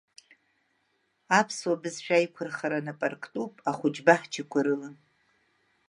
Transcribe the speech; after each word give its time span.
Аԥсуа 1.39 1.81
бызшәа 1.81 2.15
аиқәырхара 2.17 2.85
нап 2.85 2.99
арктәуп 3.07 3.53
ахәыҷбаҳчақәа 3.69 4.59
рыла. 4.65 4.89